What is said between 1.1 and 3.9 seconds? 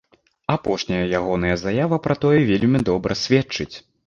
ягоная заява пра тое вельмі добра сведчыць.